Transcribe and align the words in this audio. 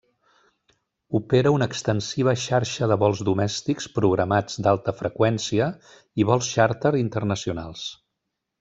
Opera 1.19 1.51
una 1.57 1.67
extensiva 1.71 2.33
xarxa 2.45 2.89
de 2.93 2.97
vols 3.03 3.21
domèstics 3.29 3.89
programats 3.99 4.57
d'alta 4.69 4.95
freqüència 5.03 5.69
i 6.23 6.27
vols 6.33 6.51
xàrter 6.57 6.95
internacionals. 7.05 7.85